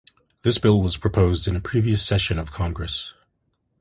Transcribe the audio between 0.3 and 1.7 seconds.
This bill was proposed in a